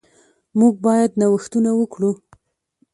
[0.59, 2.11] موږ باید نوښتونه وکړو.